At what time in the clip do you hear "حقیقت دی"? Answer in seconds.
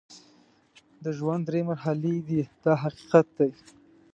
2.83-3.51